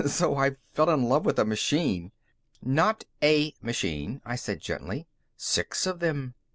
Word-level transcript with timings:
"So 0.07 0.35
I 0.35 0.55
fell 0.73 0.89
in 0.89 1.03
love 1.03 1.27
with 1.27 1.37
a 1.37 1.45
machine." 1.45 2.11
"Not 2.63 3.03
a 3.21 3.53
machine," 3.61 4.19
I 4.25 4.35
said 4.35 4.59
gently. 4.59 5.05
"Six 5.37 5.85
of 5.85 5.99
them. 5.99 6.33